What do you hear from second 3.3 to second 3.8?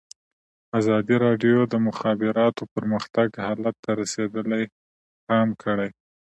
حالت